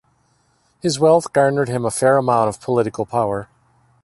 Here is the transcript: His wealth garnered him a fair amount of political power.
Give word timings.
His 0.81 0.99
wealth 0.99 1.31
garnered 1.31 1.69
him 1.69 1.85
a 1.85 1.91
fair 1.91 2.17
amount 2.17 2.49
of 2.49 2.59
political 2.59 3.05
power. 3.05 3.49